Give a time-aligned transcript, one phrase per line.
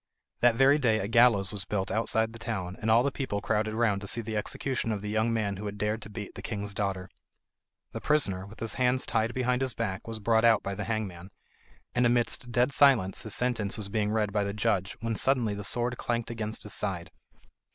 [0.39, 3.75] That very day a gallows was built outside the town, and all the people crowded
[3.75, 6.41] round to see the execution of the young man who had dared to beat the
[6.41, 7.07] king's daughter.
[7.91, 11.29] The prisoner, with his hands tied behind his back, was brought out by the hangman,
[11.93, 15.63] and amidst dead silence his sentence was being read by the judge when suddenly the
[15.63, 17.11] sword clanked against his side.